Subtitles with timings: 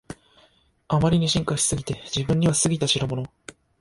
[0.87, 3.23] あまりに進化しすぎて自分には過ぎたしろもの